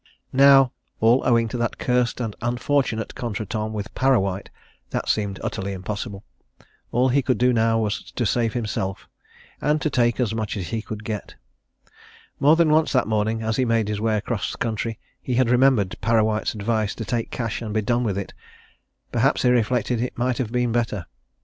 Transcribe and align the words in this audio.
Now 0.33 0.71
all 0.99 1.21
owing 1.27 1.47
to 1.49 1.59
that 1.59 1.77
cursed 1.77 2.19
and 2.19 2.35
unfortunate 2.41 3.13
contretemps 3.13 3.75
with 3.75 3.93
Parrawhite, 3.93 4.49
that 4.89 5.07
seemed 5.07 5.39
utterly 5.43 5.73
impossible 5.73 6.23
all 6.91 7.09
he 7.09 7.21
could 7.21 7.37
do 7.37 7.53
now 7.53 7.77
was 7.77 8.11
to 8.13 8.25
save 8.25 8.53
himself 8.53 9.07
and 9.61 9.79
to 9.79 9.91
take 9.91 10.19
as 10.19 10.33
much 10.33 10.57
as 10.57 10.69
he 10.69 10.81
could 10.81 11.03
get. 11.03 11.35
More 12.39 12.55
than 12.55 12.71
once 12.71 12.91
that 12.93 13.07
morning, 13.07 13.43
as 13.43 13.57
he 13.57 13.63
made 13.63 13.89
his 13.89 14.01
way 14.01 14.17
across 14.17 14.55
country, 14.55 14.97
he 15.21 15.35
had 15.35 15.51
remembered 15.51 15.95
Parrawhite's 16.01 16.55
advice 16.55 16.95
to 16.95 17.05
take 17.05 17.29
cash 17.29 17.61
and 17.61 17.71
be 17.71 17.83
done 17.83 18.03
with 18.03 18.17
it 18.17 18.33
perhaps, 19.11 19.43
he 19.43 19.51
reflected, 19.51 20.01
it 20.01 20.17
might 20.17 20.39
have 20.39 20.51
been 20.51 20.71
better. 20.71 21.05